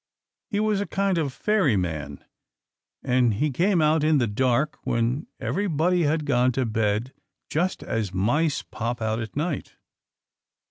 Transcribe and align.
He 0.49 0.59
was 0.59 0.81
a 0.81 0.87
kind 0.87 1.19
of 1.19 1.31
fairy 1.31 1.77
man, 1.77 2.25
and 3.03 3.35
he 3.35 3.51
came 3.51 3.83
out 3.83 4.03
in 4.03 4.17
the 4.17 4.25
dark, 4.25 4.79
when 4.83 5.27
everybody 5.39 6.05
had 6.05 6.25
gone 6.25 6.51
to 6.53 6.65
bed, 6.65 7.13
just 7.51 7.83
as 7.83 8.11
mice 8.11 8.63
pop 8.63 8.99
out 8.99 9.19
at 9.19 9.35
night. 9.35 9.75